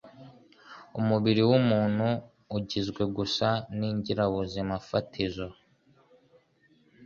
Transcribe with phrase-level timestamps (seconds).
[0.99, 2.07] Umubiri wumuntu
[2.57, 5.47] ugizwe gusa ningirabuzimafatizo.